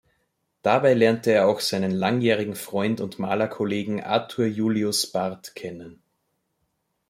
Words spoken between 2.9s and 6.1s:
und Malerkollegen Arthur Julius Barth kennen.